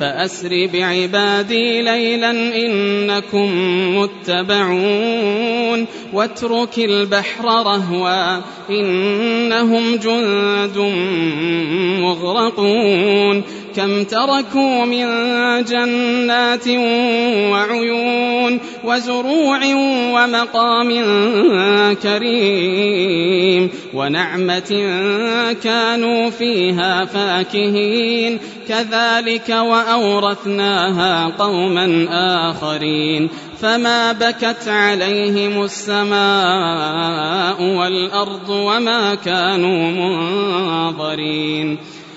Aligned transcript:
فأسر 0.00 0.68
بعبادي 0.72 1.82
ليلا 1.82 2.30
إنكم 2.30 3.48
متبعون 3.98 5.86
واترك 6.12 6.78
البحر 6.78 7.44
رهوا 7.44 8.40
إنهم 8.70 9.96
جند 9.96 10.78
مغرقون 12.00 13.42
كم 13.76 14.04
تركوا 14.04 14.84
من 14.84 15.06
جنات 15.64 16.68
وعيون 17.50 18.60
وزروع 18.84 19.60
ومقام 20.14 20.90
كريم 22.02 23.70
ونعمة 23.94 24.70
كانوا 25.62 26.30
فيها 26.30 27.04
فاكهين. 27.04 28.38
كذلك 28.68 29.48
وأورثناها 29.48 31.32
قوما 31.38 32.06
آخرين. 32.50 33.28
فما 33.60 34.12
بكت 34.12 34.68
عليهم 34.68 35.64
السماء 35.64 37.62
والأرض 37.62 38.48
وما 38.48 39.14
كانوا 39.14 39.90
منظرين. 39.90 41.78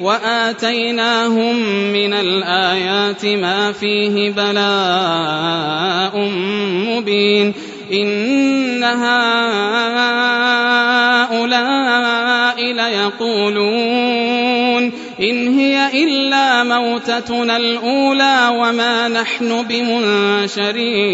وآتيناهم 0.00 1.56
من 1.92 2.12
الآيات 2.12 3.26
ما 3.26 3.72
فيه 3.72 4.30
بلاء 4.30 6.18
مبين 6.88 7.54
إن 7.92 8.84
هؤلاء 8.84 9.76
ليقولون 12.72 13.96
إن 15.20 15.58
هي 15.58 16.04
إلا 16.04 16.64
موتتنا 16.64 17.56
الأولى 17.56 18.48
وما 18.52 19.08
نحن 19.08 19.62
بمنشرين 19.62 21.06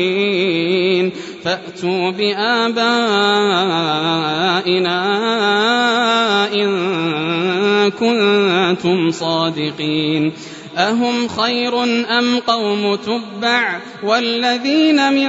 فأتوا 1.44 2.10
بآبائنا 2.10 3.02
إن 6.54 7.90
كنتم 7.90 9.10
صادقين. 9.10 10.32
أهم 10.78 11.28
خير 11.28 11.84
أم 12.18 12.38
قوم 12.46 12.94
تبع 12.94 13.80
والذين 14.02 15.12
من 15.12 15.28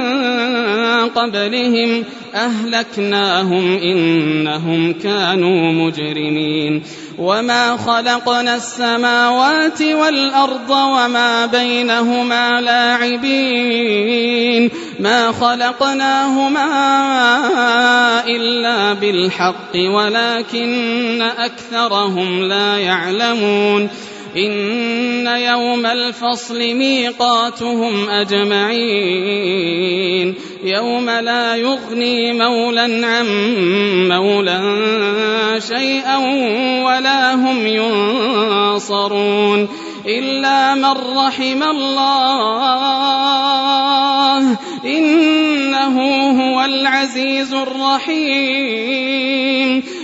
قبلهم 1.10 2.04
أهلكناهم 2.36 3.78
إنهم 3.78 4.94
كانوا 4.94 5.72
مجرمين. 5.72 6.84
وما 7.18 7.78
خلقنا 7.78 8.56
السماوات 8.56 9.82
والأرض 9.82 10.70
وما 10.70 11.46
بينهما 11.46 12.62
لاعبين. 12.62 14.33
ما 15.00 15.32
خلقناهما 15.32 16.68
إلا 18.28 18.94
بالحق 18.94 19.76
ولكن 19.76 21.22
أكثرهم 21.22 22.44
لا 22.44 22.78
يعلمون 22.78 23.90
إن 24.38 25.28
يوم 25.28 25.86
الفصل 25.86 26.60
ميقاتهم 26.60 28.10
أجمعين. 28.10 29.64
يوم 30.64 31.10
لا 31.10 31.56
يغني 31.56 32.34
مولا 32.34 33.08
عن 33.08 33.28
مولا 34.10 34.60
شيئا 35.60 36.18
ولا 36.84 37.36
هم 37.36 37.68
ينصرون. 37.68 39.68
إلا 40.08 40.76
من 40.76 41.18
رحم 41.18 41.64
الله 41.64 42.44
إنه 44.86 46.02
هو 46.42 46.62
العزيز 46.62 47.54
الرحيم. 47.54 49.04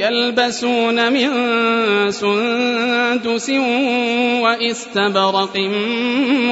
يلبسون 0.00 1.12
من 1.12 1.30
سندس 2.10 3.50
واستبرق 4.42 5.56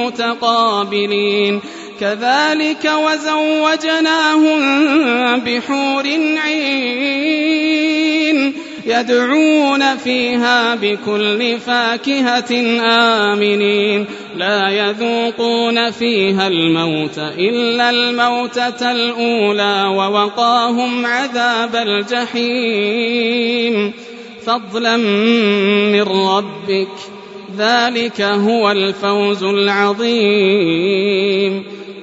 متقابلين. 0.05 1.61
كذلك 1.99 2.91
وزوجناهم 3.05 4.59
بحور 5.39 6.07
عين. 6.45 7.49
يدعون 8.89 9.97
فيها 9.97 10.75
بكل 10.75 11.57
فاكهة 11.59 12.81
آمنين. 12.81 14.05
لا 14.35 14.69
يذوقون 14.69 15.91
فيها 15.91 16.47
الموت 16.47 17.17
إلا 17.17 17.89
الموتة 17.89 18.91
الأولى 18.91 19.83
ووقاهم 19.83 21.05
عذاب 21.05 21.75
الجحيم. 21.75 23.13
فضلا 24.45 24.97
من 24.97 26.01
ربك 26.01 26.87
ذلك 27.57 28.21
هو 28.21 28.71
الفوز 28.71 29.43
العظيم. 29.43 30.99